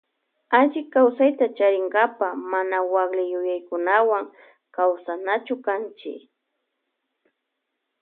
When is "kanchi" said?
5.65-6.13